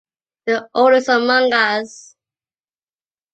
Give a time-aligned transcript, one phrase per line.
[0.47, 2.15] The oldest among us.